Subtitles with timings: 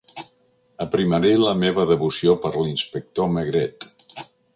[0.85, 3.87] Aprimaré la meva devoció per l'inspector Maigret.